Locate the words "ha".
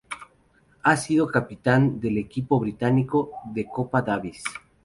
0.81-0.97